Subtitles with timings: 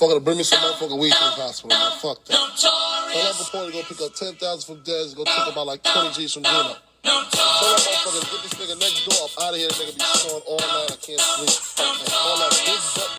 [0.00, 1.92] motherfucker to bring me some motherfucking weed to the hospital, man.
[1.98, 2.32] Fuck that.
[2.56, 6.12] Tell that before to go pick up 10,000 from Dez, go take about like 20
[6.14, 6.76] G's from Gino.
[7.02, 9.68] Tell that motherfucker to get this nigga next door up out of here.
[9.68, 10.92] This nigga be snoring all night.
[10.92, 12.12] I can't sleep.
[12.14, 13.16] All that big butt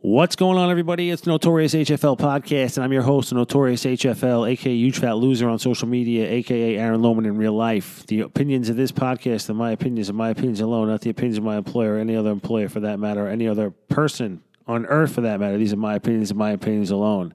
[0.00, 1.10] What's going on, everybody?
[1.10, 5.48] It's the Notorious HFL podcast, and I'm your host, Notorious HFL, aka Huge Fat Loser
[5.48, 8.06] on social media, aka Aaron Lohman in real life.
[8.06, 11.38] The opinions of this podcast are my opinions and my opinions alone, not the opinions
[11.38, 14.86] of my employer or any other employer for that matter, or any other person on
[14.86, 15.58] earth for that matter.
[15.58, 17.34] These are my opinions and my opinions alone.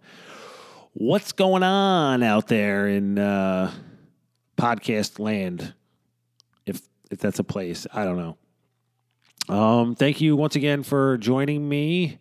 [0.94, 3.72] What's going on out there in uh,
[4.58, 5.74] podcast land?
[6.66, 8.38] If if that's a place, I don't know.
[9.56, 12.20] Um, thank you once again for joining me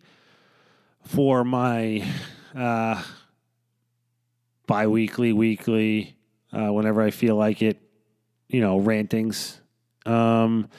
[1.03, 2.03] for my
[2.55, 3.01] uh,
[4.65, 6.15] bi weekly, weekly,
[6.51, 7.81] uh, whenever I feel like it,
[8.47, 9.59] you know, rantings.
[10.05, 10.69] Um,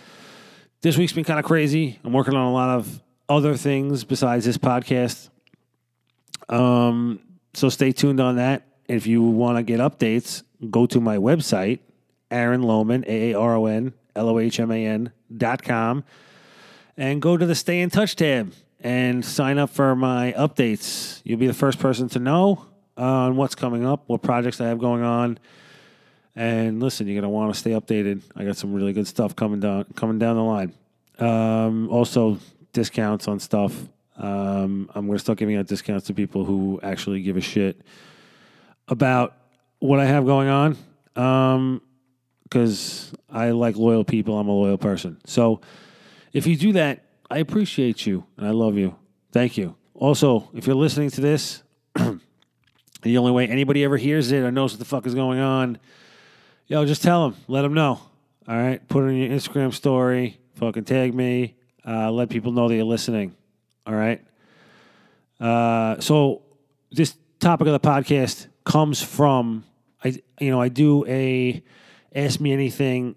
[0.83, 1.99] this week's been kind of crazy.
[2.05, 5.30] I'm working on a lot of other things besides this podcast.
[6.48, 7.21] Um,
[7.55, 8.66] so stay tuned on that.
[8.88, 11.79] If you want to get updates, go to my website,
[12.30, 16.02] Aaron Lohman, A A R O N L O H M A N dot com,
[16.96, 21.21] and go to the Stay in Touch tab and sign up for my updates.
[21.23, 24.79] You'll be the first person to know on what's coming up, what projects I have
[24.80, 25.38] going on.
[26.35, 28.23] And listen, you're gonna want to stay updated.
[28.35, 30.74] I got some really good stuff coming down coming down the line.
[31.21, 32.38] Um, also,
[32.73, 33.74] discounts on stuff.
[34.16, 37.80] Um, I'm gonna start giving out discounts to people who actually give a shit
[38.88, 39.37] about
[39.79, 40.77] what I have going on.
[41.16, 41.82] Um,
[42.51, 44.38] because I like loyal people.
[44.38, 45.21] I'm a loyal person.
[45.24, 45.60] So
[46.32, 48.96] if you do that, I appreciate you and I love you.
[49.32, 49.77] Thank you.
[49.95, 51.62] Also, if you're listening to this,
[51.95, 55.79] the only way anybody ever hears it or knows what the fuck is going on,
[56.66, 57.40] yo, just tell them.
[57.46, 58.01] Let them know.
[58.49, 58.87] All right?
[58.88, 60.40] Put it in your Instagram story.
[60.57, 61.55] Fucking tag me.
[61.91, 63.35] Uh, let people know that you're listening.
[63.85, 64.25] All right?
[65.41, 66.43] Uh, so
[66.93, 69.65] this topic of the podcast comes from
[70.05, 71.62] I you know I do a
[72.15, 73.17] ask me anything.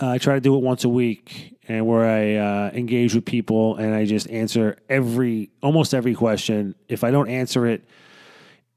[0.00, 3.24] Uh, I try to do it once a week, and where I uh, engage with
[3.24, 6.74] people and I just answer every almost every question.
[6.88, 7.84] If I don't answer it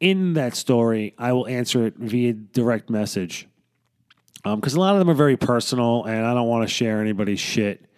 [0.01, 3.47] in that story, I will answer it via direct message
[4.43, 7.39] because a lot of them are very personal, and I don't want to share anybody's
[7.39, 7.88] shit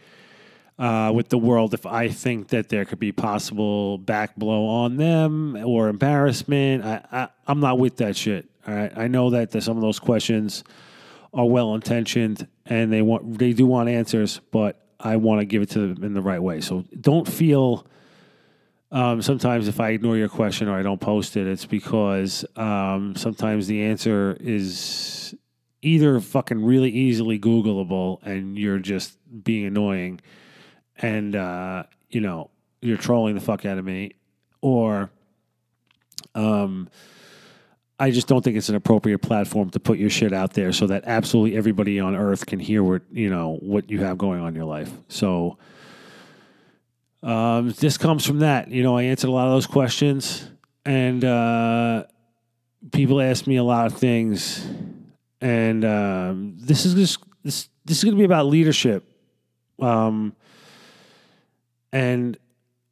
[0.81, 4.97] uh, with the world if I think that there could be possible back blow on
[4.97, 6.83] them or embarrassment.
[6.83, 8.49] I, I I'm not with that shit.
[8.67, 10.63] All right, I know that some of those questions
[11.35, 15.61] are well intentioned and they want they do want answers, but I want to give
[15.61, 16.61] it to them in the right way.
[16.61, 17.85] So don't feel.
[18.93, 23.15] Um, sometimes if I ignore your question or I don't post it, it's because um,
[23.15, 25.33] sometimes the answer is
[25.81, 30.19] either fucking really easily Googleable and you're just being annoying
[31.01, 32.49] and, uh, you know,
[32.81, 34.13] you're trolling the fuck out of me,
[34.61, 35.09] or
[36.35, 36.89] um,
[37.99, 40.87] I just don't think it's an appropriate platform to put your shit out there so
[40.87, 44.49] that absolutely everybody on earth can hear what, you know, what you have going on
[44.49, 44.91] in your life.
[45.07, 45.57] So,
[47.23, 48.69] um, this comes from that.
[48.69, 50.49] You know, I answered a lot of those questions,
[50.85, 52.05] and uh,
[52.91, 54.67] people ask me a lot of things,
[55.39, 59.07] and um, this is just this this is going to be about leadership,
[59.79, 60.35] um,
[61.91, 62.37] and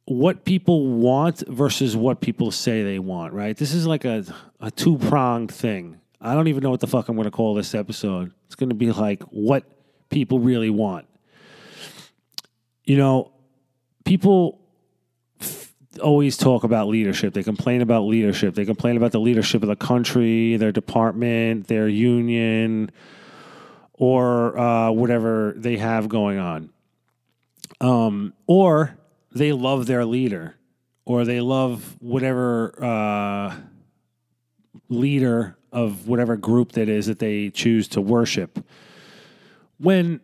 [0.04, 3.32] what people want versus what people say they want.
[3.32, 3.56] Right?
[3.56, 4.24] This is like a
[4.60, 6.00] a two pronged thing.
[6.20, 8.32] I don't even know what the fuck I'm going to call this episode.
[8.46, 9.64] It's going to be like what
[10.10, 11.06] people really want.
[12.84, 13.32] You know,
[14.04, 14.60] people
[15.40, 15.72] f-
[16.02, 17.32] always talk about leadership.
[17.32, 18.54] They complain about leadership.
[18.54, 22.90] They complain about the leadership of the country, their department, their union,
[23.94, 26.70] or uh, whatever they have going on.
[27.80, 28.98] Um, or
[29.32, 30.56] they love their leader,
[31.04, 33.56] or they love whatever uh,
[34.88, 38.64] leader of whatever group that is that they choose to worship.
[39.78, 40.20] When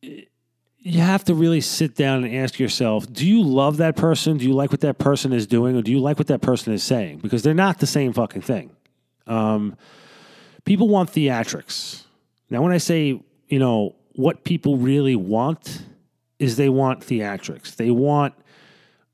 [0.00, 4.38] you have to really sit down and ask yourself do you love that person?
[4.38, 5.76] Do you like what that person is doing?
[5.76, 7.18] Or do you like what that person is saying?
[7.18, 8.74] Because they're not the same fucking thing.
[9.26, 9.76] Um,
[10.64, 12.04] people want theatrics.
[12.50, 15.82] Now when i say you know what people really want
[16.42, 18.34] is they want theatrics they want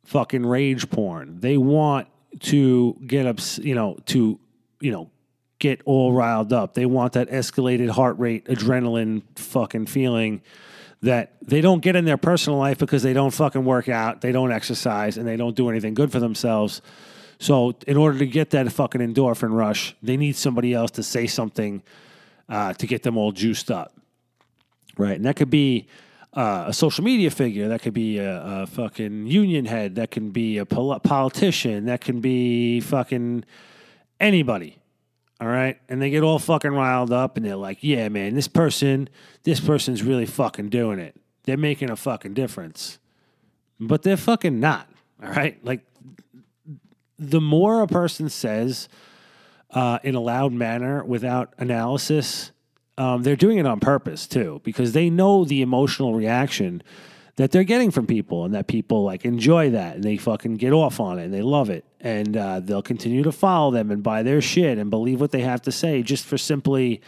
[0.04, 2.08] fucking rage porn they want
[2.40, 4.38] to get up you know to
[4.80, 5.10] you know
[5.58, 10.40] get all riled up they want that escalated heart rate adrenaline fucking feeling
[11.02, 14.32] that they don't get in their personal life because they don't fucking work out, they
[14.32, 16.82] don't exercise, and they don't do anything good for themselves.
[17.38, 21.28] So, in order to get that fucking endorphin rush, they need somebody else to say
[21.28, 21.82] something
[22.48, 23.94] uh, to get them all juiced up.
[24.96, 25.14] Right.
[25.14, 25.86] And that could be
[26.32, 30.30] uh, a social media figure, that could be a, a fucking union head, that can
[30.30, 33.44] be a pol- politician, that can be fucking
[34.20, 34.78] anybody.
[35.40, 35.80] All right.
[35.88, 39.08] And they get all fucking riled up and they're like, yeah, man, this person,
[39.44, 41.14] this person's really fucking doing it.
[41.44, 42.98] They're making a fucking difference.
[43.78, 44.88] But they're fucking not.
[45.22, 45.64] All right.
[45.64, 45.84] Like,
[47.18, 48.88] the more a person says
[49.70, 52.52] uh, in a loud manner without analysis,
[52.98, 56.82] um, they're doing it on purpose too, because they know the emotional reaction
[57.36, 60.72] that they're getting from people and that people like enjoy that and they fucking get
[60.72, 61.84] off on it and they love it.
[62.00, 65.42] And uh, they'll continue to follow them and buy their shit and believe what they
[65.42, 67.00] have to say just for simply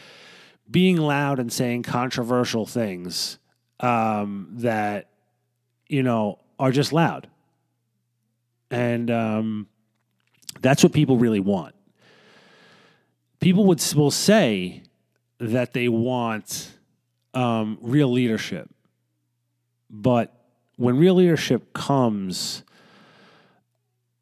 [0.71, 3.39] being loud and saying controversial things
[3.81, 5.09] um, that
[5.89, 7.29] you know are just loud.
[8.71, 9.67] And um,
[10.61, 11.75] that's what people really want.
[13.41, 14.85] People would will say
[15.41, 16.71] that they want
[17.35, 18.71] um, real leadership
[19.91, 20.33] but
[20.77, 22.63] when real leadership comes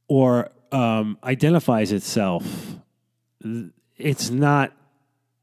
[0.08, 2.76] or um, identifies itself,
[3.96, 4.72] it's not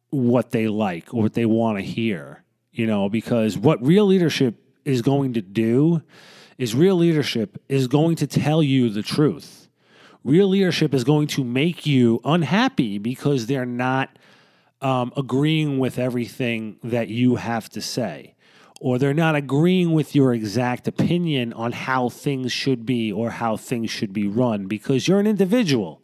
[0.09, 4.55] what they like or what they want to hear, you know, because what real leadership
[4.83, 6.01] is going to do
[6.57, 9.69] is real leadership is going to tell you the truth.
[10.23, 14.17] Real leadership is going to make you unhappy because they're not
[14.81, 18.35] um, agreeing with everything that you have to say
[18.81, 23.55] or they're not agreeing with your exact opinion on how things should be or how
[23.57, 26.01] things should be run because you're an individual,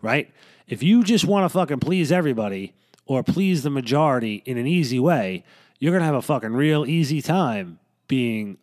[0.00, 0.30] right?
[0.68, 2.74] If you just want to fucking please everybody
[3.06, 5.44] or please the majority in an easy way,
[5.78, 8.58] you're going to have a fucking real easy time being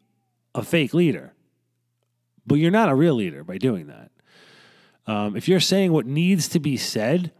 [0.53, 1.33] a fake leader.
[2.45, 4.11] But you're not a real leader by doing that.
[5.05, 7.31] Um, if you're saying what needs to be said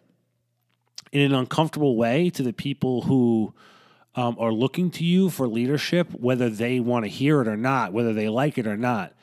[1.12, 3.54] in an uncomfortable way to the people who
[4.16, 7.94] um, are looking to you for leadership, whether they want to hear it or not,
[7.94, 9.14] whether they like it or not,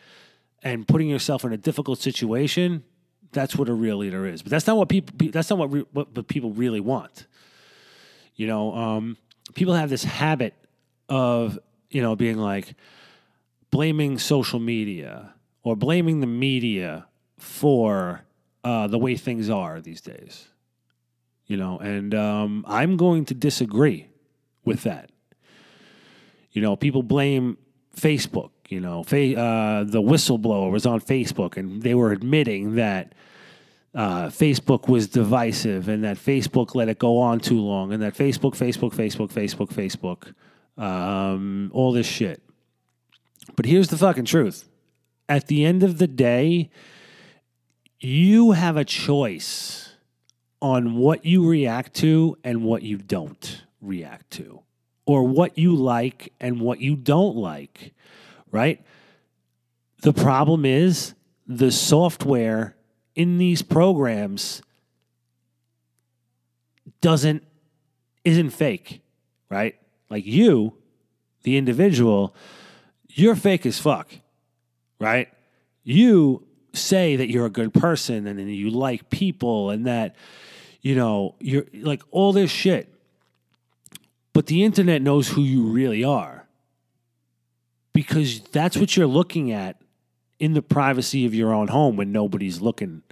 [0.62, 2.82] and putting yourself in a difficult situation,
[3.32, 4.42] that's what a real leader is.
[4.42, 5.28] But that's not what people.
[5.30, 7.26] That's not what re, what, what, people really want.
[8.34, 9.16] You know, um,
[9.54, 10.54] people have this habit
[11.08, 11.58] of
[11.90, 12.74] you know being like
[13.70, 17.06] blaming social media or blaming the media
[17.38, 18.22] for
[18.64, 20.48] uh, the way things are these days.
[21.46, 24.08] You know, and um, I'm going to disagree
[24.64, 25.10] with that.
[26.50, 27.56] You know, people blame
[27.96, 28.50] Facebook.
[28.68, 33.14] You know, fa- uh, the whistleblower was on Facebook, and they were admitting that
[33.94, 38.14] uh, Facebook was divisive, and that Facebook let it go on too long, and that
[38.14, 40.34] Facebook, Facebook, Facebook, Facebook,
[40.76, 42.42] Facebook, um, all this shit.
[43.54, 44.68] But here's the fucking truth:
[45.28, 46.70] at the end of the day,
[48.00, 49.85] you have a choice
[50.60, 54.62] on what you react to and what you don't react to,
[55.04, 57.92] or what you like and what you don't like,
[58.50, 58.84] right?
[60.02, 61.14] The problem is
[61.46, 62.76] the software
[63.14, 64.62] in these programs
[67.00, 67.42] doesn't
[68.24, 69.02] isn't fake,
[69.48, 69.76] right?
[70.10, 70.74] Like you,
[71.44, 72.34] the individual,
[73.08, 74.10] you're fake as fuck,
[74.98, 75.28] right?
[75.84, 76.45] You
[76.76, 80.14] say that you're a good person and you like people and that
[80.82, 82.92] you know you're like all this shit
[84.36, 86.46] but the internet knows who you really are
[87.94, 89.80] because that's what you're looking at
[90.38, 93.02] in the privacy of your own home when nobody's looking,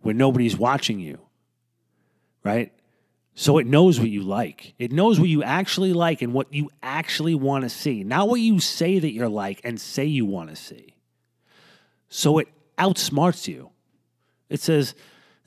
[0.00, 1.18] when nobody's watching you.
[2.42, 2.72] Right?
[3.34, 4.72] So it knows what you like.
[4.78, 8.40] It knows what you actually like and what you actually want to see, not what
[8.40, 10.94] you say that you're like and say you want to see.
[12.08, 12.48] So it
[12.80, 13.70] outsmarts you.
[14.48, 14.94] It says,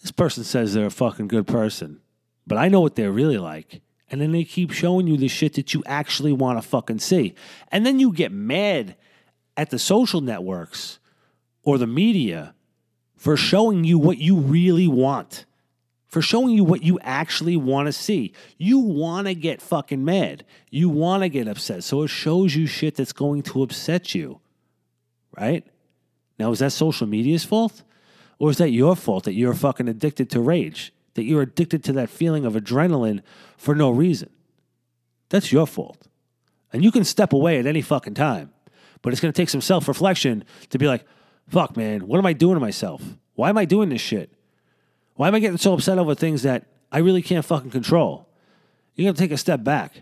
[0.02, 2.00] this person says they're a fucking good person,
[2.46, 3.82] but I know what they're really like.
[4.10, 7.34] And then they keep showing you the shit that you actually want to fucking see.
[7.70, 8.96] And then you get mad
[9.58, 11.00] at the social networks
[11.64, 12.54] or the media
[13.16, 15.46] for showing you what you really want,
[16.08, 18.34] for showing you what you actually want to see.
[18.58, 20.46] You want to get fucking mad.
[20.70, 21.84] You want to get upset.
[21.84, 24.42] So it shows you shit that's going to upset you,
[25.36, 25.66] right?
[26.40, 27.84] Now, is that social media's fault?
[28.40, 30.94] Or is that your fault that you're fucking addicted to rage?
[31.14, 33.22] that you're addicted to that feeling of adrenaline
[33.58, 34.30] for no reason.
[35.30, 36.08] That's your fault.
[36.72, 38.52] And you can step away at any fucking time.
[39.02, 41.06] But it's to take some self reflection to be like,
[41.50, 43.02] fuck, man, what am I doing to myself?
[43.36, 44.34] Why am I doing this shit?
[45.16, 48.28] Why am I getting so upset over things that I really can't fucking control?
[48.96, 49.98] You got to take a step back.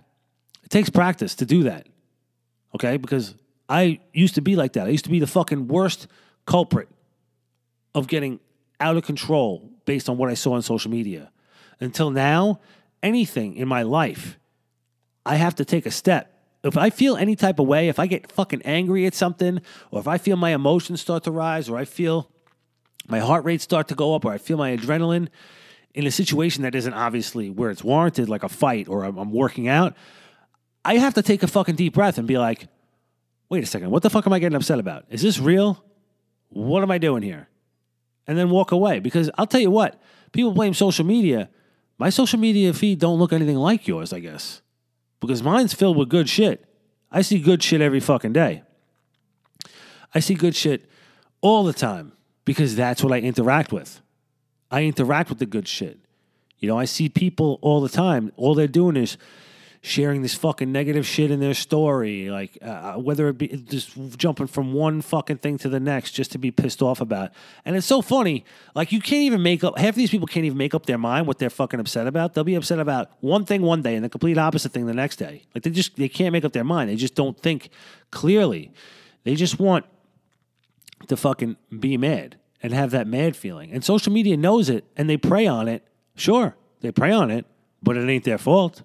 [0.63, 1.87] It takes practice to do that.
[2.75, 2.97] Okay?
[2.97, 3.35] Because
[3.71, 4.87] I used to be like that.
[4.87, 6.07] I used to be the fucking worst
[6.45, 6.89] culprit
[7.95, 8.41] of getting
[8.81, 11.31] out of control based on what I saw on social media.
[11.79, 12.59] Until now,
[13.01, 14.37] anything in my life,
[15.25, 16.27] I have to take a step
[16.63, 19.99] if I feel any type of way, if I get fucking angry at something, or
[20.01, 22.29] if I feel my emotions start to rise, or I feel
[23.07, 25.29] my heart rate start to go up, or I feel my adrenaline
[25.93, 29.67] in a situation that isn't obviously where it's warranted, like a fight or I'm, working
[29.67, 29.95] out,
[30.85, 32.67] I have to take a fucking deep breath and be like,
[33.51, 35.03] wait a second, what the fuck am I getting upset about?
[35.09, 35.83] Is this real?
[36.47, 37.49] What am I doing here?
[38.25, 38.99] And then walk away.
[38.99, 41.49] Because I'll tell you what, people blame social media.
[41.97, 44.61] My social media feed don't look anything like yours, I guess.
[45.19, 46.65] Because mine's filled with good shit.
[47.11, 48.63] I see good shit every fucking day.
[50.15, 50.89] I see good shit
[51.41, 52.13] all the time
[52.45, 54.01] because that's what I interact with.
[54.71, 55.99] I interact with the good shit.
[56.59, 58.31] You know, I see people all the time.
[58.37, 59.17] All they're doing is
[59.83, 64.45] sharing this fucking negative shit in their story, like uh, whether it be just jumping
[64.45, 67.31] from one fucking thing to the next just to be pissed off about.
[67.65, 68.45] And it's so funny.
[68.75, 69.79] Like you can't even make up.
[69.79, 72.33] Half of these people can't even make up their mind what they're fucking upset about.
[72.33, 75.15] They'll be upset about one thing one day and the complete opposite thing the next
[75.15, 75.43] day.
[75.55, 76.91] Like they just they can't make up their mind.
[76.91, 77.69] They just don't think
[78.11, 78.71] clearly.
[79.23, 79.85] They just want
[81.07, 83.71] to fucking be mad and have that mad feeling.
[83.71, 85.83] And social media knows it and they prey on it.
[86.15, 87.47] Sure, they prey on it,
[87.81, 88.83] but it ain't their fault.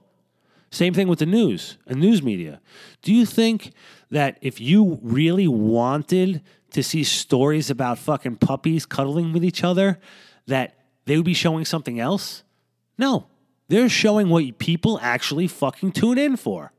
[0.71, 2.61] Same thing with the news and news media.
[3.03, 3.73] Do you think
[4.11, 6.43] that if you really wanted
[6.73, 9.99] to see stories about fucking puppies cuddling with each other,
[10.47, 12.43] that they would be showing something else?
[12.99, 13.27] No.
[13.69, 16.73] They're showing what people actually fucking tune in for.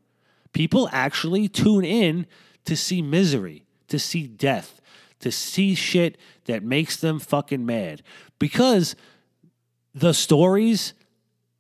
[0.54, 2.26] People actually tune in
[2.66, 4.82] to see misery, to see death,
[5.20, 8.02] to see shit that makes them fucking mad.
[8.40, 8.96] Because
[9.94, 10.94] the stories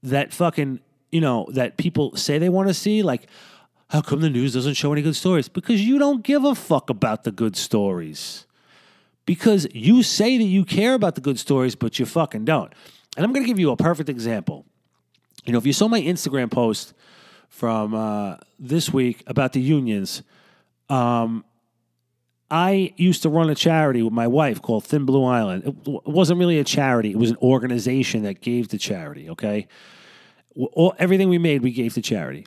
[0.04, 0.80] that fucking
[1.12, 3.04] you know, that people say they want to see.
[3.04, 3.28] Like,
[3.90, 5.48] how come the news doesn't show any good stories?
[5.48, 8.46] Because you don't give a fuck about the good stories.
[9.26, 12.74] Because you say that you care about the good stories, but you fucking don't.
[13.16, 14.66] And I'm going to give you a perfect example.
[15.46, 16.94] You know, if you saw my Instagram post
[17.50, 20.22] from uh, this week about the unions,
[20.90, 21.44] um,
[22.50, 25.64] I used to run a charity with my wife called Thin Blue Island.
[25.66, 29.68] It wasn't really a charity, it was an organization that gave the charity, okay?
[30.74, 32.46] All, everything we made, we gave to charity.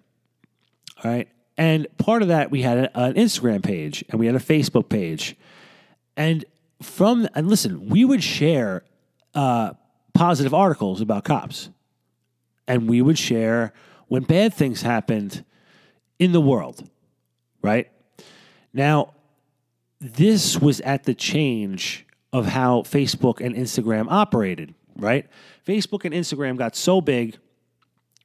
[1.03, 1.29] All right.
[1.57, 4.89] And part of that, we had a, an Instagram page and we had a Facebook
[4.89, 5.37] page.
[6.17, 6.45] And
[6.83, 8.85] from, and listen, we would share
[9.35, 9.73] uh,
[10.15, 11.71] positive articles about cops.
[12.67, 13.73] And we would share
[14.09, 15.45] when bad things happened
[16.19, 16.89] in the world,
[17.63, 17.91] right?
[18.73, 19.15] Now,
[20.01, 25.27] this was at the change of how Facebook and Instagram operated, right?
[25.67, 27.39] Facebook and Instagram got so big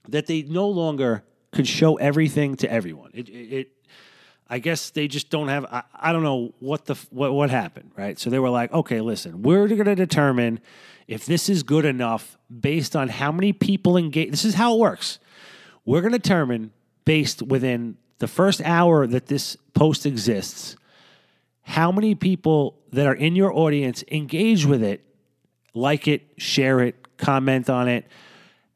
[0.09, 3.11] that they no longer could show everything to everyone.
[3.13, 3.71] It, it, it
[4.47, 5.65] I guess they just don't have.
[5.65, 8.19] I, I, don't know what the what what happened, right?
[8.19, 10.59] So they were like, okay, listen, we're going to determine
[11.07, 14.29] if this is good enough based on how many people engage.
[14.29, 15.19] This is how it works.
[15.83, 16.71] We're going to determine
[17.05, 20.75] based within the first hour that this post exists,
[21.63, 25.03] how many people that are in your audience engage with it,
[25.73, 28.05] like it, share it, comment on it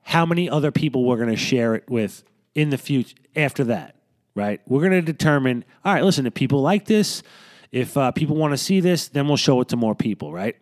[0.09, 2.23] how many other people we're going to share it with
[2.55, 3.95] in the future after that,
[4.33, 4.59] right?
[4.65, 7.21] We're going to determine, all right, listen, if people like this,
[7.71, 10.55] if uh, people want to see this, then we'll show it to more people, right?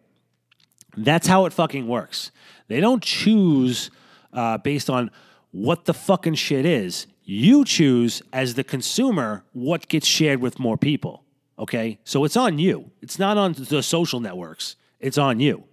[0.97, 2.31] That's how it fucking works.
[2.67, 3.89] They don't choose
[4.33, 5.11] uh, based on
[5.51, 7.07] what the fucking shit is.
[7.23, 11.23] You choose as the consumer what gets shared with more people.
[11.57, 11.99] Okay.
[12.03, 12.91] So it's on you.
[13.01, 14.75] It's not on the social networks.
[14.99, 15.63] It's on you.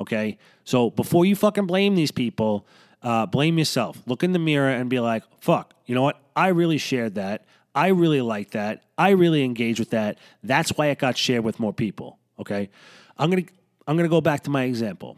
[0.00, 0.38] Okay.
[0.64, 2.66] So before you fucking blame these people,
[3.02, 4.02] uh, blame yourself.
[4.06, 6.20] Look in the mirror and be like, fuck, you know what?
[6.34, 7.44] I really shared that.
[7.74, 8.82] I really like that.
[8.96, 10.18] I really engaged with that.
[10.42, 12.18] That's why it got shared with more people.
[12.38, 12.70] Okay.
[13.16, 13.52] I'm going to,
[13.86, 15.16] I'm going to go back to my example.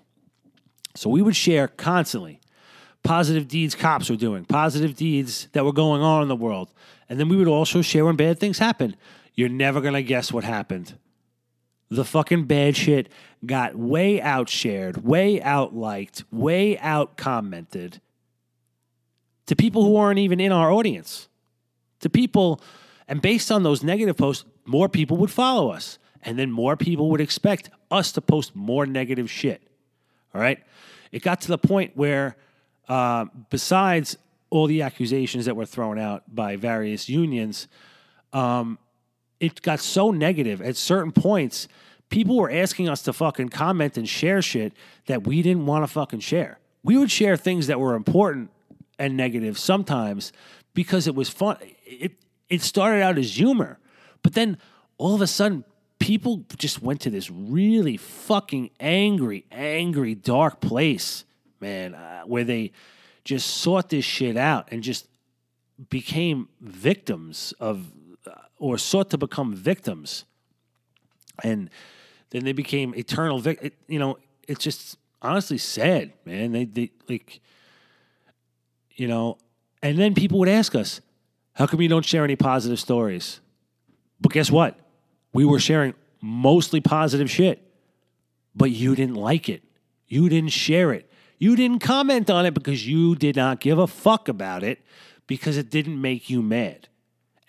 [0.94, 2.40] So we would share constantly
[3.02, 6.72] positive deeds cops were doing, positive deeds that were going on in the world.
[7.08, 8.94] And then we would also share when bad things happen.
[9.34, 10.94] You're never going to guess what happened
[11.90, 13.08] the fucking bad shit
[13.44, 18.00] got way out shared, way out liked, way out commented
[19.50, 21.28] to people who aren't even in our audience.
[22.00, 22.60] To people,
[23.08, 25.98] and based on those negative posts, more people would follow us.
[26.22, 29.60] And then more people would expect us to post more negative shit.
[30.32, 30.62] All right?
[31.10, 32.36] It got to the point where,
[32.88, 34.16] uh, besides
[34.50, 37.66] all the accusations that were thrown out by various unions,
[38.32, 38.78] um,
[39.40, 41.66] it got so negative at certain points.
[42.10, 44.72] People were asking us to fucking comment and share shit
[45.06, 46.58] that we didn't want to fucking share.
[46.82, 48.50] We would share things that were important
[48.98, 50.32] and negative sometimes
[50.74, 51.56] because it was fun.
[51.84, 52.12] It
[52.48, 53.78] it started out as humor,
[54.22, 54.58] but then
[54.98, 55.64] all of a sudden
[55.98, 61.24] people just went to this really fucking angry, angry, dark place,
[61.60, 62.72] man, uh, where they
[63.24, 65.06] just sought this shit out and just
[65.88, 67.86] became victims of
[68.60, 70.24] or sought to become victims.
[71.42, 71.68] And
[72.30, 73.72] then they became eternal victims.
[73.88, 76.52] you know it's just honestly sad man.
[76.52, 77.40] They, they like
[78.94, 79.38] you know
[79.82, 81.00] and then people would ask us
[81.54, 83.40] how come you don't share any positive stories?
[84.20, 84.78] But guess what?
[85.32, 87.66] We were sharing mostly positive shit
[88.54, 89.62] but you didn't like it.
[90.06, 91.10] You didn't share it.
[91.38, 94.80] You didn't comment on it because you did not give a fuck about it
[95.26, 96.88] because it didn't make you mad.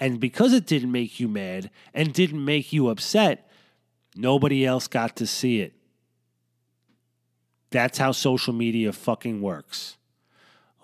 [0.02, 3.48] And because it didn't make you mad and didn't make you upset,
[4.16, 5.74] nobody else got to see it.
[7.70, 9.98] That's how social media fucking works.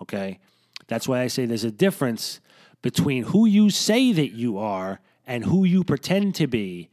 [0.00, 0.38] Okay?
[0.86, 2.40] That's why I say there's a difference
[2.80, 6.88] between who you say that you are and who you pretend to be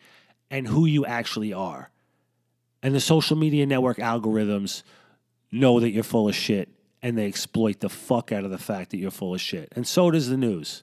[0.49, 1.91] and who you actually are.
[2.81, 4.81] And the social media network algorithms
[5.51, 6.69] know that you're full of shit
[7.03, 9.71] and they exploit the fuck out of the fact that you're full of shit.
[9.75, 10.81] And so does the news.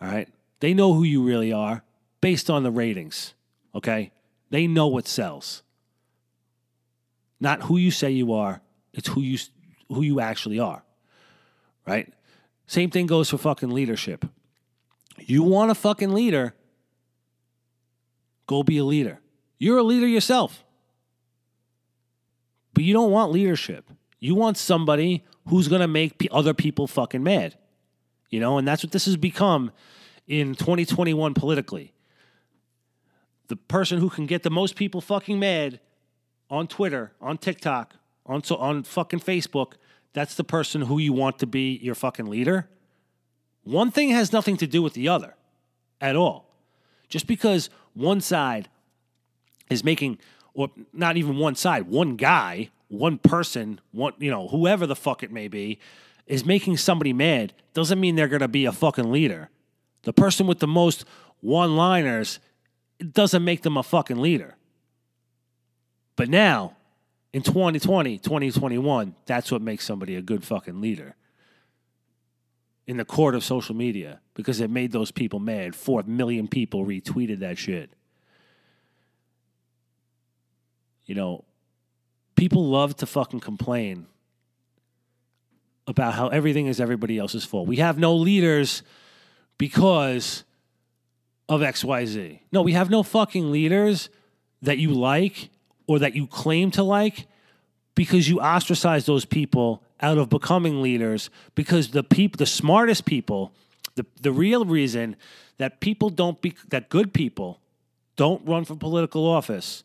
[0.00, 0.28] All right?
[0.60, 1.82] They know who you really are
[2.20, 3.34] based on the ratings.
[3.74, 4.12] Okay?
[4.50, 5.62] They know what sells.
[7.40, 9.38] Not who you say you are, it's who you
[9.88, 10.84] who you actually are.
[11.86, 12.12] Right?
[12.66, 14.24] Same thing goes for fucking leadership.
[15.18, 16.54] You want a fucking leader,
[18.46, 19.20] go be a leader.
[19.58, 20.64] You're a leader yourself.
[22.72, 23.88] But you don't want leadership.
[24.18, 27.56] You want somebody who's going to make other people fucking mad.
[28.34, 29.70] You know, and that's what this has become
[30.26, 31.92] in 2021 politically.
[33.46, 35.78] The person who can get the most people fucking mad
[36.50, 37.94] on Twitter, on TikTok,
[38.26, 39.74] on so on fucking Facebook,
[40.14, 42.68] that's the person who you want to be your fucking leader.
[43.62, 45.36] One thing has nothing to do with the other
[46.00, 46.50] at all.
[47.08, 48.68] Just because one side
[49.70, 50.18] is making
[50.54, 55.22] or not even one side, one guy, one person, one you know, whoever the fuck
[55.22, 55.78] it may be,
[56.26, 59.50] is making somebody mad, doesn't mean they're gonna be a fucking leader.
[60.02, 61.04] The person with the most
[61.40, 62.38] one liners
[63.12, 64.56] doesn't make them a fucking leader.
[66.16, 66.76] But now,
[67.32, 71.16] in 2020, 2021, that's what makes somebody a good fucking leader.
[72.86, 75.74] In the court of social media, because it made those people mad.
[75.74, 77.90] Four million people retweeted that shit.
[81.06, 81.44] You know,
[82.36, 84.06] people love to fucking complain
[85.86, 87.66] about how everything is everybody else's fault.
[87.66, 88.82] We have no leaders
[89.58, 90.44] because
[91.48, 92.40] of XYZ.
[92.52, 94.08] No, we have no fucking leaders
[94.62, 95.50] that you like
[95.86, 97.26] or that you claim to like
[97.94, 103.52] because you ostracize those people out of becoming leaders because the people the smartest people
[103.94, 105.16] the, the real reason
[105.58, 107.60] that people don't be that good people
[108.16, 109.84] don't run for political office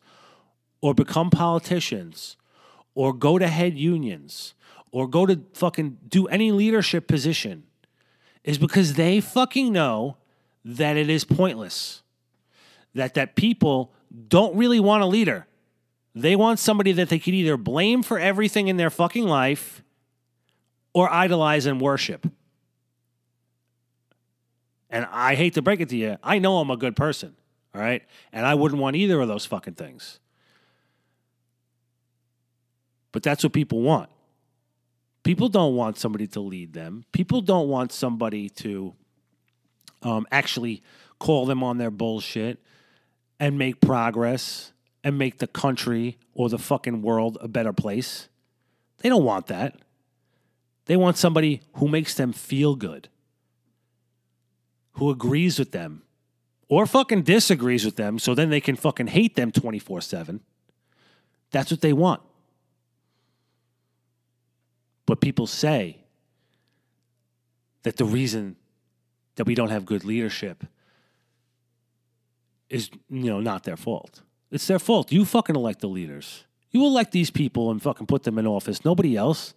[0.80, 2.36] or become politicians
[2.94, 4.54] or go to head unions
[4.92, 7.64] or go to fucking do any leadership position
[8.44, 10.16] is because they fucking know
[10.64, 12.02] that it is pointless.
[12.94, 13.92] That that people
[14.28, 15.46] don't really want a leader.
[16.14, 19.82] They want somebody that they could either blame for everything in their fucking life
[20.92, 22.26] or idolize and worship.
[24.90, 27.36] And I hate to break it to you, I know I'm a good person,
[27.74, 28.02] all right?
[28.32, 30.18] And I wouldn't want either of those fucking things.
[33.12, 34.10] But that's what people want.
[35.22, 37.04] People don't want somebody to lead them.
[37.12, 38.94] People don't want somebody to
[40.02, 40.82] um, actually
[41.18, 42.58] call them on their bullshit
[43.38, 44.72] and make progress
[45.04, 48.28] and make the country or the fucking world a better place.
[48.98, 49.76] They don't want that.
[50.86, 53.08] They want somebody who makes them feel good,
[54.92, 56.02] who agrees with them,
[56.68, 60.40] or fucking disagrees with them so then they can fucking hate them 24 7.
[61.50, 62.22] That's what they want.
[65.10, 66.04] But people say
[67.82, 68.54] that the reason
[69.34, 70.62] that we don't have good leadership
[72.68, 74.22] is, you know, not their fault.
[74.52, 75.10] It's their fault.
[75.10, 76.44] You fucking elect the leaders.
[76.70, 78.84] You elect these people and fucking put them in office.
[78.84, 79.52] Nobody else.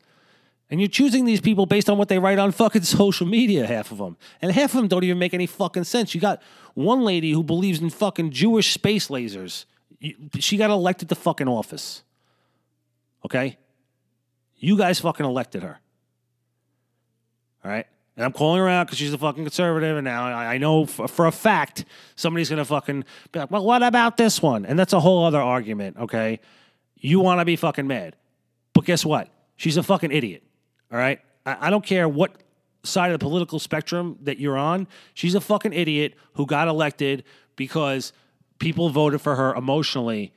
[0.71, 3.91] And you're choosing these people based on what they write on fucking social media, half
[3.91, 4.17] of them.
[4.41, 6.15] And half of them don't even make any fucking sense.
[6.15, 6.41] You got
[6.73, 9.65] one lady who believes in fucking Jewish space lasers.
[10.39, 12.01] She got elected to fucking office.
[13.23, 13.59] Okay?
[14.63, 15.77] You guys fucking elected her.
[17.65, 17.85] All right?
[18.15, 19.97] And I'm calling her out because she's a fucking conservative.
[19.97, 21.83] And now I know for, for a fact
[22.15, 24.65] somebody's going to fucking be like, well, what about this one?
[24.65, 26.39] And that's a whole other argument, okay?
[26.95, 28.15] You want to be fucking mad.
[28.71, 29.27] But guess what?
[29.57, 30.43] She's a fucking idiot.
[30.89, 31.19] All right?
[31.45, 32.33] I, I don't care what
[32.83, 34.87] side of the political spectrum that you're on.
[35.13, 37.25] She's a fucking idiot who got elected
[37.57, 38.13] because
[38.59, 40.31] people voted for her emotionally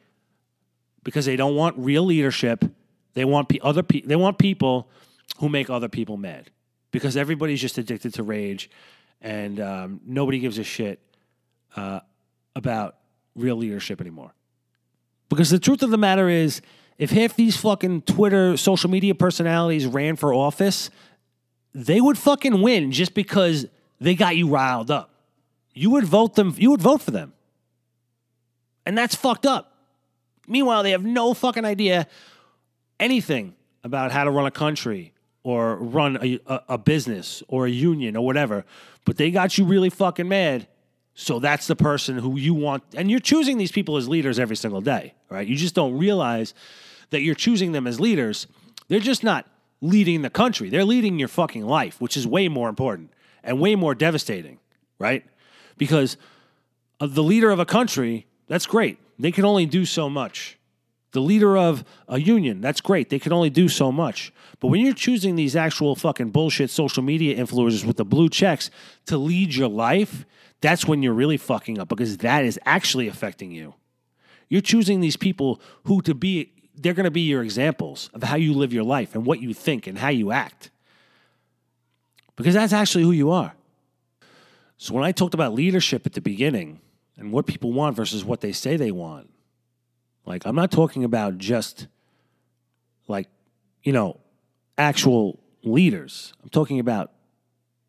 [1.05, 2.65] because they don't want real leadership.
[3.17, 4.89] They want pe- other pe- they want people
[5.39, 6.51] who make other people mad.
[6.93, 8.71] because everybody's just addicted to rage
[9.21, 10.99] and um, nobody gives a shit
[11.77, 12.01] uh,
[12.55, 12.97] about
[13.35, 14.33] real leadership anymore.
[15.29, 16.63] Because the truth of the matter is,
[16.97, 20.89] if half these fucking Twitter social media personalities ran for office,
[21.75, 23.67] they would fucking win just because
[24.01, 25.11] they got you riled up.
[25.75, 27.33] You would vote them, you would vote for them.
[28.87, 29.75] And that's fucked up.
[30.47, 32.07] Meanwhile, they have no fucking idea
[32.99, 33.55] anything
[33.85, 38.17] about how to run a country or run a, a, a business or a union
[38.17, 38.65] or whatever,
[39.05, 40.67] but they got you really fucking mad.
[41.15, 42.83] So that's the person who you want.
[42.95, 45.47] And you're choosing these people as leaders every single day, right?
[45.47, 46.53] You just don't realize
[47.11, 48.47] that you're choosing them as leaders.
[48.89, 49.47] They're just not
[49.81, 53.13] leading the country, they're leading your fucking life, which is way more important
[53.45, 54.59] and way more devastating,
[54.99, 55.25] right?
[55.77, 56.17] Because
[56.99, 58.99] uh, the leader of a country, that's great.
[59.19, 60.56] They can only do so much.
[61.17, 63.09] The leader of a union, that's great.
[63.09, 64.35] They can only do so much.
[64.61, 68.71] But when you're choosing these actual fucking bullshit social media influencers with the blue checks
[69.07, 70.27] to lead your life,
[70.61, 73.73] that's when you're really fucking up because that is actually affecting you.
[74.51, 78.37] You're choosing these people who to be they're going to be your examples of how
[78.37, 80.71] you live your life and what you think and how you act.
[82.37, 83.55] Because that's actually who you are.
[84.77, 86.79] So when I talked about leadership at the beginning
[87.17, 89.31] and what people want versus what they say they want,
[90.27, 91.87] like I'm not talking about just
[93.09, 93.29] like,
[93.83, 94.21] you know,
[94.77, 96.33] actual leaders.
[96.43, 97.12] I'm talking about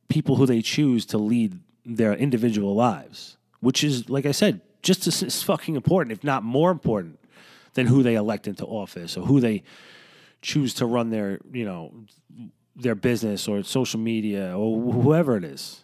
[0.08, 5.08] people who they choose to lead their individual lives, which is, like I said, just
[5.08, 7.19] as, as fucking important, if not more important
[7.73, 9.63] than who they elect into office or who they
[10.41, 11.93] choose to run their, you know,
[12.76, 15.84] their business or social media or whoever it is.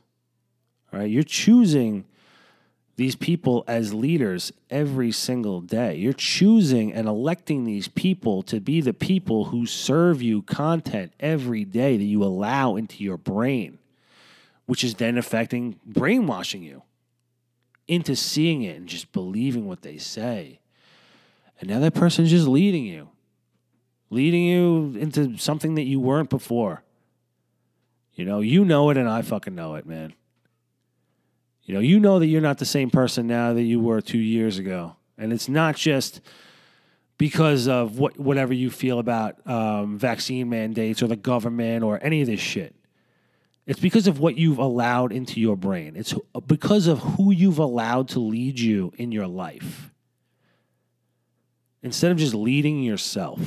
[0.92, 2.06] All right, you're choosing
[2.96, 5.96] these people as leaders every single day.
[5.96, 11.66] You're choosing and electing these people to be the people who serve you content every
[11.66, 13.80] day that you allow into your brain,
[14.68, 16.84] which is then affecting brainwashing you
[17.88, 20.60] into seeing it and just believing what they say.
[21.60, 23.10] And now that person's just leading you,
[24.10, 26.84] leading you into something that you weren't before.
[28.14, 30.14] You know, you know it and I fucking know it, man.
[31.64, 34.18] You know, you know that you're not the same person now that you were two
[34.18, 34.96] years ago.
[35.18, 36.20] And it's not just
[37.18, 42.22] because of what whatever you feel about um, vaccine mandates or the government or any
[42.22, 42.76] of this shit.
[43.66, 45.96] It's because of what you've allowed into your brain.
[45.96, 46.14] It's
[46.48, 49.92] because of who you've allowed to lead you in your life
[51.82, 53.40] instead of just leading yourself.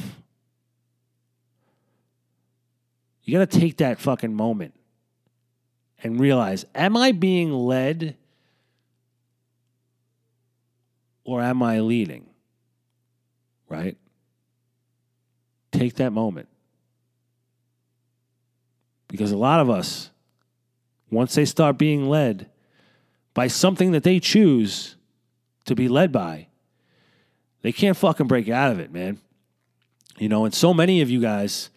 [3.24, 4.72] You got to take that fucking moment
[6.06, 8.16] and realize am I being led
[11.24, 12.26] or am I leading?
[13.68, 13.96] Right?
[15.72, 16.48] Take that moment.
[19.08, 20.10] Because a lot of us,
[21.10, 22.48] once they start being led
[23.34, 24.94] by something that they choose
[25.64, 26.46] to be led by,
[27.62, 29.18] they can't fucking break out of it, man.
[30.18, 31.70] You know, and so many of you guys,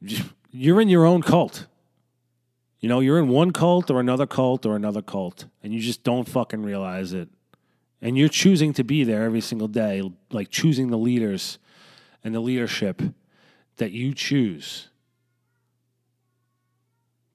[0.50, 1.66] you're in your own cult.
[2.80, 6.02] You know, you're in one cult or another cult or another cult, and you just
[6.02, 7.28] don't fucking realize it.
[8.02, 11.58] And you're choosing to be there every single day, like choosing the leaders
[12.24, 13.02] and the leadership
[13.76, 14.88] that you choose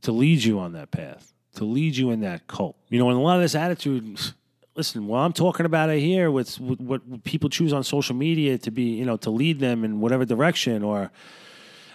[0.02, 2.76] to lead you on that path, to lead you in that cult.
[2.90, 4.18] You know, and a lot of this attitude
[4.76, 8.58] listen, what I'm talking about it here with, with, what people choose on social media
[8.60, 11.12] to be, you know, to lead them in whatever direction or,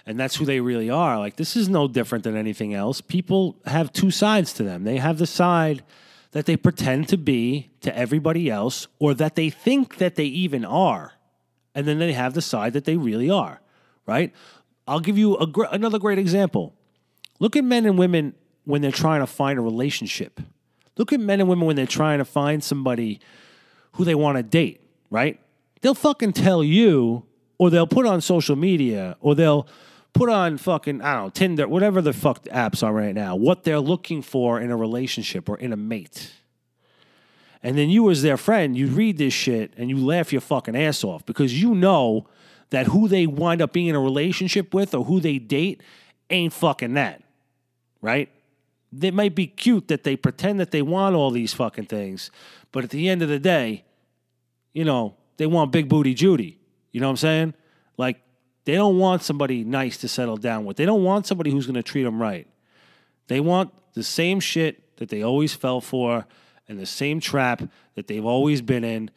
[0.05, 1.19] and that's who they really are.
[1.19, 3.01] Like, this is no different than anything else.
[3.01, 4.83] People have two sides to them.
[4.83, 5.83] They have the side
[6.31, 10.63] that they pretend to be to everybody else or that they think that they even
[10.63, 11.13] are.
[11.75, 13.61] And then they have the side that they really are,
[14.05, 14.33] right?
[14.87, 16.73] I'll give you gr- another great example.
[17.39, 18.33] Look at men and women
[18.65, 20.39] when they're trying to find a relationship
[20.97, 23.19] Look at men and women when they're trying to find somebody
[23.93, 25.39] who they want to date, right?
[25.81, 27.23] They'll fucking tell you,
[27.57, 29.67] or they'll put on social media, or they'll
[30.13, 33.63] put on fucking, I don't know, Tinder, whatever the fuck apps are right now, what
[33.63, 36.31] they're looking for in a relationship or in a mate.
[37.63, 40.75] And then you, as their friend, you read this shit and you laugh your fucking
[40.75, 42.27] ass off because you know
[42.71, 45.81] that who they wind up being in a relationship with or who they date
[46.29, 47.21] ain't fucking that,
[48.01, 48.29] right?
[48.99, 52.31] It might be cute that they pretend that they want all these fucking things,
[52.71, 53.83] but at the end of the day,
[54.73, 56.57] you know, they want big booty Judy.
[56.91, 57.53] You know what I'm saying?
[57.97, 58.21] Like,
[58.65, 60.77] they don't want somebody nice to settle down with.
[60.77, 62.47] They don't want somebody who's going to treat them right.
[63.27, 66.27] They want the same shit that they always fell for
[66.67, 67.63] and the same trap
[67.95, 69.09] that they've always been in.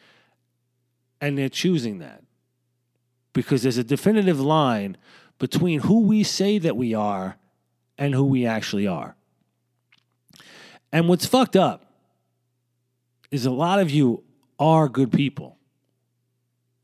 [1.20, 2.22] And they're choosing that
[3.32, 4.96] because there's a definitive line
[5.38, 7.36] between who we say that we are
[7.98, 9.16] and who we actually are.
[10.92, 11.92] And what's fucked up
[13.30, 14.22] is a lot of you
[14.58, 15.53] are good people.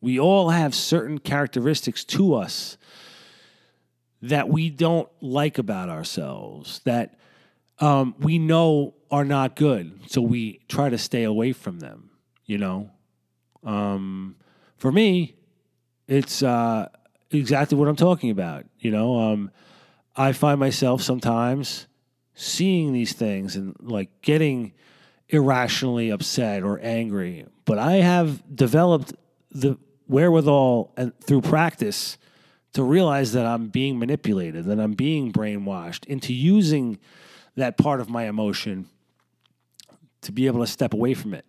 [0.00, 2.78] We all have certain characteristics to us
[4.22, 7.18] that we don't like about ourselves, that
[7.78, 10.00] um, we know are not good.
[10.06, 12.10] So we try to stay away from them,
[12.44, 12.90] you know?
[13.64, 14.36] Um,
[14.76, 15.36] for me,
[16.06, 16.88] it's uh,
[17.30, 18.66] exactly what I'm talking about.
[18.78, 19.50] You know, um,
[20.16, 21.86] I find myself sometimes
[22.34, 24.72] seeing these things and like getting
[25.28, 29.14] irrationally upset or angry, but I have developed
[29.50, 29.78] the
[30.10, 32.18] wherewithal and through practice
[32.72, 36.98] to realize that I'm being manipulated, that I'm being brainwashed into using
[37.56, 38.86] that part of my emotion
[40.22, 41.44] to be able to step away from it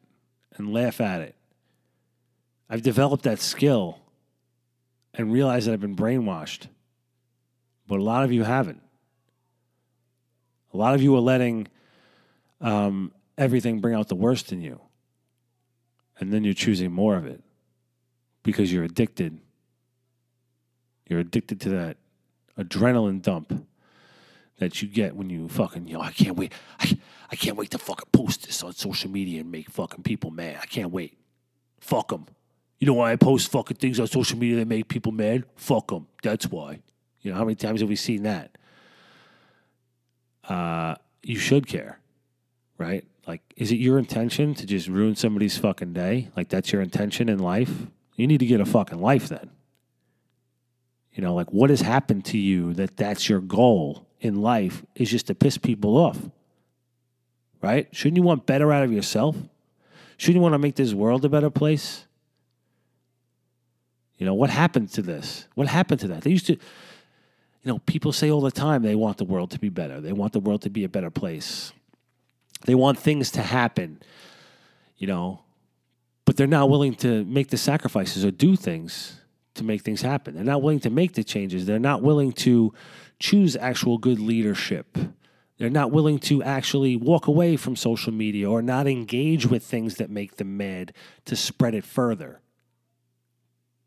[0.58, 1.36] and laugh at it.
[2.70, 4.00] I've developed that skill
[5.16, 6.68] and realized that I've been brainwashed.
[7.88, 8.82] But a lot of you haven't.
[10.74, 11.68] A lot of you are letting
[12.62, 14.80] um, everything bring out the worst in you.
[16.20, 17.42] And then you're choosing more of it
[18.44, 19.40] because you're addicted.
[21.08, 21.98] You're addicted to that
[22.58, 23.66] adrenaline dump
[24.60, 26.54] that you get when you fucking, you know, I can't wait.
[26.80, 26.98] I,
[27.32, 30.60] I can't wait to fucking post this on social media and make fucking people mad.
[30.62, 31.18] I can't wait.
[31.80, 32.28] Fuck them.
[32.80, 35.46] You know why I post fucking things on social media that make people mad?
[35.56, 36.08] Fuck them.
[36.24, 36.80] That's why.
[37.22, 38.58] You know, how many times have we seen that?
[40.48, 42.00] Uh, you should care,
[42.78, 43.06] right?
[43.28, 46.30] Like, is it your intention to just ruin somebody's fucking day?
[46.36, 47.88] Like, that's your intention in life?
[48.22, 49.50] You need to get a fucking life then.
[51.12, 55.10] You know, like, what has happened to you that that's your goal in life is
[55.10, 56.20] just to piss people off?
[57.64, 57.88] Right?
[57.92, 59.36] Shouldn't you want better out of yourself?
[60.18, 62.06] Shouldn't you want to make this world a better place?
[64.20, 65.48] You know, what happened to this?
[65.56, 66.22] What happened to that?
[66.22, 66.60] They used to, you
[67.66, 70.00] know, people say all the time they want the world to be better.
[70.00, 71.74] They want the world to be a better place.
[72.66, 74.00] They want things to happen,
[74.98, 75.42] you know,
[76.32, 79.20] but they're not willing to make the sacrifices or do things
[79.54, 80.34] to make things happen.
[80.34, 81.66] They're not willing to make the changes.
[81.66, 82.74] They're not willing to
[83.20, 84.98] choose actual good leadership.
[85.58, 89.96] They're not willing to actually walk away from social media or not engage with things
[89.96, 90.94] that make them mad
[91.26, 92.40] to spread it further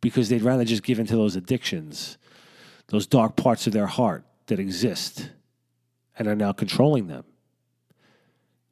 [0.02, 2.18] because they'd rather just give into those addictions,
[2.88, 5.30] those dark parts of their heart that exist
[6.18, 7.24] and are now controlling them.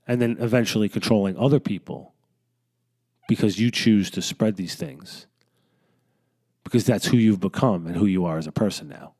[0.06, 2.11] And then eventually controlling other people
[3.32, 5.26] because you choose to spread these things.
[6.64, 9.14] Because that's who you've become and who you are as a person now.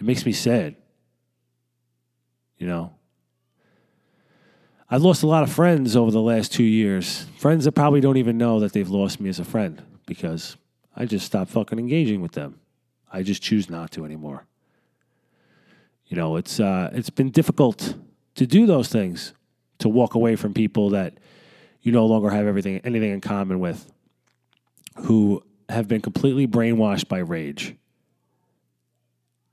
[0.00, 0.74] It makes me sad.
[2.58, 2.94] You know?
[4.90, 7.26] I've lost a lot of friends over the last two years.
[7.38, 10.56] Friends that probably don't even know that they've lost me as a friend because
[10.96, 12.58] I just stopped fucking engaging with them.
[13.12, 14.44] I just choose not to anymore.
[16.06, 17.94] You know, it's uh, it's been difficult
[18.36, 19.32] to do those things,
[19.78, 21.14] to walk away from people that
[21.82, 23.90] you no longer have everything anything in common with,
[24.96, 27.74] who have been completely brainwashed by rage.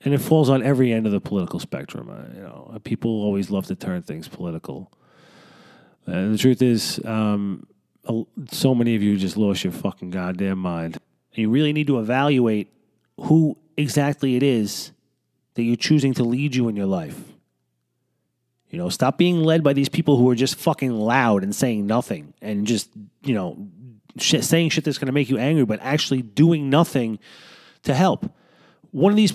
[0.04, 2.10] And it falls on every end of the political spectrum.
[2.10, 4.92] Uh, you know, people always love to turn things political.
[6.08, 7.68] And the truth is, um,
[8.52, 10.98] so many of you just lost your fucking goddamn mind.
[11.34, 12.74] You really need to evaluate
[13.20, 14.92] who exactly it is
[15.54, 17.31] that you're choosing to lead you in your life.
[18.72, 21.86] You know, stop being led by these people who are just fucking loud and saying
[21.86, 22.90] nothing and just,
[23.22, 23.68] you know,
[24.18, 27.20] shit, saying shit that's going to make you angry, but actually doing nothing
[27.84, 28.32] to help.
[28.92, 29.34] One of these,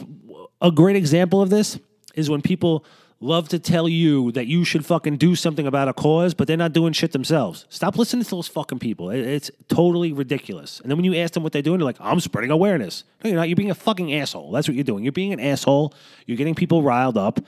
[0.62, 1.78] a great example of this
[2.14, 2.84] is when people
[3.20, 6.56] love to tell you that you should fucking do something about a cause, but they're
[6.56, 7.66] not doing shit themselves.
[7.68, 9.10] Stop listening to those fucking people.
[9.10, 10.80] It's totally ridiculous.
[10.80, 13.04] And then when you ask them what they're doing, they're like, I'm spreading awareness.
[13.22, 13.48] No, you're not.
[13.48, 14.50] You're being a fucking asshole.
[14.50, 15.04] That's what you're doing.
[15.04, 15.94] You're being an asshole.
[16.26, 17.40] You're getting people riled up.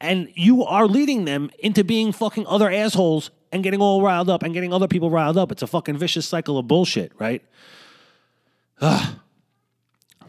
[0.00, 4.42] And you are leading them into being fucking other assholes and getting all riled up
[4.42, 5.50] and getting other people riled up.
[5.50, 7.42] It's a fucking vicious cycle of bullshit, right?
[8.80, 9.18] Ugh.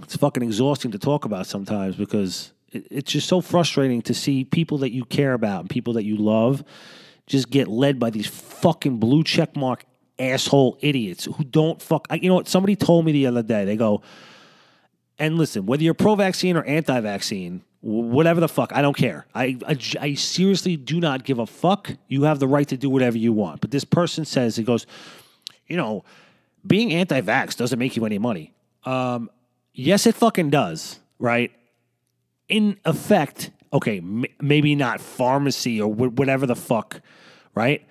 [0.03, 4.77] It's fucking exhausting to talk about sometimes because it's just so frustrating to see people
[4.79, 6.63] that you care about and people that you love
[7.25, 9.85] just get led by these fucking blue check mark
[10.19, 12.07] asshole idiots who don't fuck.
[12.11, 12.47] You know what?
[12.47, 13.65] Somebody told me the other day.
[13.65, 14.01] They go,
[15.19, 19.27] and listen, whether you're pro vaccine or anti vaccine, whatever the fuck, I don't care.
[19.35, 21.91] I, I, I, seriously do not give a fuck.
[22.07, 23.61] You have the right to do whatever you want.
[23.61, 24.85] But this person says, he goes,
[25.67, 26.03] you know,
[26.65, 28.53] being anti vax doesn't make you any money.
[28.83, 29.29] Um,
[29.73, 31.51] yes, it fucking does, right?
[32.49, 37.01] in effect, okay, m- maybe not pharmacy or wh- whatever the fuck,
[37.53, 37.85] right?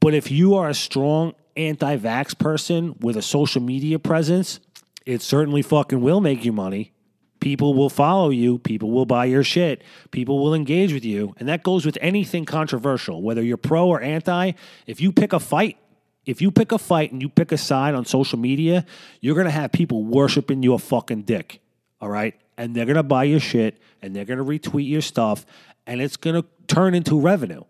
[0.00, 4.60] But if you are a strong anti vax person with a social media presence,
[5.04, 6.92] It certainly fucking will make you money.
[7.40, 8.58] People will follow you.
[8.58, 9.82] People will buy your shit.
[10.10, 11.34] People will engage with you.
[11.38, 14.52] And that goes with anything controversial, whether you're pro or anti.
[14.86, 15.78] If you pick a fight,
[16.26, 18.84] if you pick a fight and you pick a side on social media,
[19.20, 21.60] you're going to have people worshiping your fucking dick.
[22.00, 22.34] All right.
[22.56, 25.46] And they're going to buy your shit and they're going to retweet your stuff
[25.86, 27.62] and it's going to turn into revenue.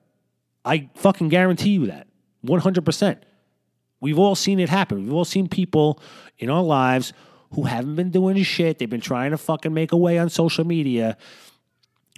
[0.65, 2.09] I fucking guarantee you that
[2.45, 3.19] 100%.
[4.01, 5.05] We've all seen it happen.
[5.05, 6.01] We've all seen people
[6.39, 7.13] in our lives
[7.53, 8.79] who haven't been doing shit.
[8.79, 11.17] They've been trying to fucking make a way on social media.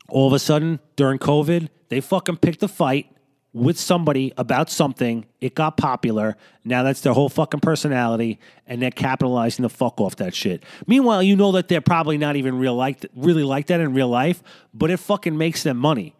[0.09, 3.07] All of a sudden, during COVID, they fucking picked a fight
[3.53, 5.27] with somebody about something.
[5.41, 6.37] It got popular.
[6.65, 10.65] Now that's their whole fucking personality, and they're capitalizing the fuck off that shit.
[10.87, 14.09] Meanwhile, you know that they're probably not even real like really like that in real
[14.09, 16.15] life, but it fucking makes them money.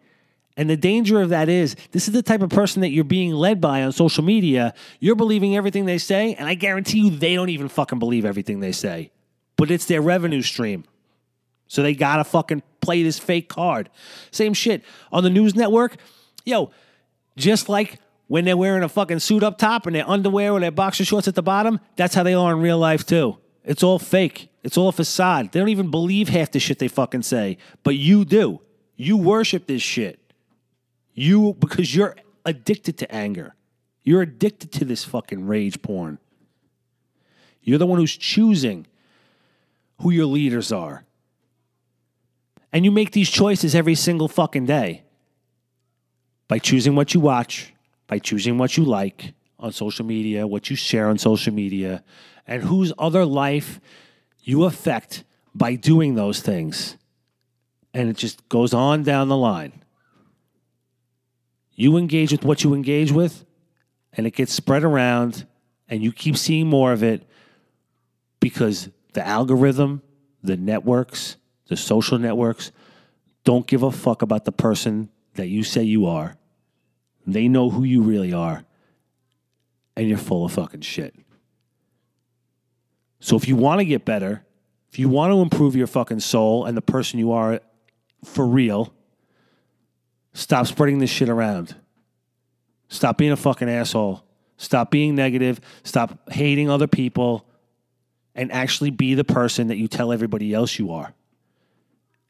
[0.57, 3.31] And the danger of that is this is the type of person that you're being
[3.33, 4.73] led by on social media.
[4.99, 8.59] You're believing everything they say, and I guarantee you they don't even fucking believe everything
[8.59, 9.11] they say.
[9.55, 10.83] But it's their revenue stream.
[11.67, 13.89] So they gotta fucking play this fake card.
[14.31, 14.83] Same shit.
[15.11, 15.95] On the news network,
[16.43, 16.71] yo,
[17.37, 20.71] just like when they're wearing a fucking suit up top and their underwear or their
[20.71, 23.37] boxer shorts at the bottom, that's how they are in real life too.
[23.63, 24.49] It's all fake.
[24.63, 25.51] It's all a facade.
[25.51, 27.57] They don't even believe half the shit they fucking say.
[27.83, 28.61] But you do.
[28.95, 30.20] You worship this shit.
[31.21, 33.53] You because you're addicted to anger.
[34.01, 36.17] You're addicted to this fucking rage porn.
[37.61, 38.87] You're the one who's choosing
[39.99, 41.05] who your leaders are.
[42.73, 45.03] And you make these choices every single fucking day
[46.47, 47.71] by choosing what you watch,
[48.07, 52.03] by choosing what you like on social media, what you share on social media,
[52.47, 53.79] and whose other life
[54.39, 56.97] you affect by doing those things.
[57.93, 59.81] And it just goes on down the line.
[61.73, 63.45] You engage with what you engage with,
[64.13, 65.45] and it gets spread around,
[65.87, 67.27] and you keep seeing more of it
[68.39, 70.01] because the algorithm,
[70.43, 72.71] the networks, the social networks
[73.43, 76.35] don't give a fuck about the person that you say you are.
[77.25, 78.63] They know who you really are,
[79.95, 81.15] and you're full of fucking shit.
[83.19, 84.45] So if you want to get better,
[84.91, 87.61] if you want to improve your fucking soul and the person you are
[88.25, 88.93] for real,
[90.33, 91.75] stop spreading this shit around.
[92.87, 94.23] Stop being a fucking asshole.
[94.57, 95.61] Stop being negative.
[95.83, 97.45] Stop hating other people
[98.35, 101.13] and actually be the person that you tell everybody else you are.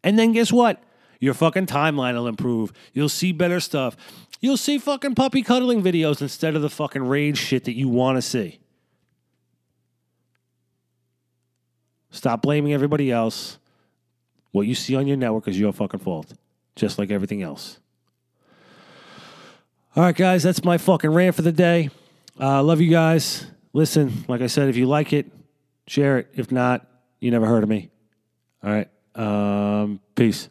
[0.04, 0.82] And then guess what?
[1.20, 2.72] Your fucking timeline will improve.
[2.94, 3.96] You'll see better stuff.
[4.40, 8.18] You'll see fucking puppy cuddling videos instead of the fucking rage shit that you want
[8.18, 8.60] to see.
[12.10, 13.60] Stop blaming everybody else.
[14.52, 16.34] What you see on your network is your fucking fault,
[16.76, 17.81] just like everything else.
[19.94, 21.90] All right, guys, that's my fucking rant for the day.
[22.40, 23.46] Uh, love you guys.
[23.74, 25.30] Listen, like I said, if you like it,
[25.86, 26.30] share it.
[26.34, 26.88] If not,
[27.20, 27.90] you never heard of me.
[28.64, 28.88] All right.
[29.16, 30.48] Um, peace.